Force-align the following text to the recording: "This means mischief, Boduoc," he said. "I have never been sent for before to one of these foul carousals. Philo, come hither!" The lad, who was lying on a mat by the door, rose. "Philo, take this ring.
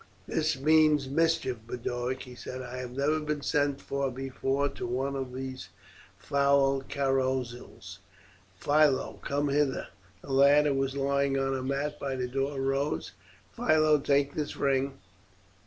"This 0.27 0.59
means 0.59 1.07
mischief, 1.07 1.57
Boduoc," 1.67 2.23
he 2.23 2.33
said. 2.33 2.63
"I 2.63 2.77
have 2.77 2.89
never 2.97 3.19
been 3.19 3.43
sent 3.43 3.79
for 3.79 4.09
before 4.09 4.67
to 4.67 4.87
one 4.87 5.15
of 5.15 5.31
these 5.31 5.69
foul 6.17 6.81
carousals. 6.81 7.99
Philo, 8.55 9.19
come 9.23 9.49
hither!" 9.49 9.89
The 10.23 10.31
lad, 10.33 10.65
who 10.65 10.73
was 10.73 10.97
lying 10.97 11.37
on 11.37 11.55
a 11.55 11.61
mat 11.61 11.99
by 11.99 12.15
the 12.15 12.27
door, 12.27 12.59
rose. 12.59 13.11
"Philo, 13.55 13.99
take 13.99 14.33
this 14.33 14.57
ring. 14.57 14.97